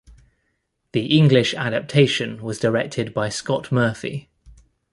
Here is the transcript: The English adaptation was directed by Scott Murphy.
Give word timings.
The 0.93 1.15
English 1.15 1.53
adaptation 1.53 2.41
was 2.41 2.57
directed 2.57 3.13
by 3.13 3.29
Scott 3.29 3.71
Murphy. 3.71 4.31